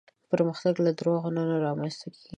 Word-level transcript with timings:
پرمختګ 0.31 0.75
له 0.85 0.91
دروغو 0.99 1.29
نه 1.35 1.43
رامنځته 1.65 2.05
کېږي. 2.13 2.27